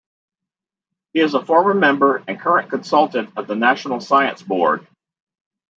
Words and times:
He 1.13 1.19
is 1.19 1.35
a 1.35 1.45
former 1.45 1.75
member 1.75 2.23
and 2.27 2.39
current 2.39 2.71
consultant 2.71 3.33
of 3.37 3.45
the 3.45 3.53
National 3.55 3.99
Science 3.99 4.41
Board. 4.41 4.87